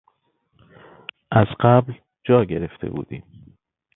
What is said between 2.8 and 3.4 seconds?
بودیم.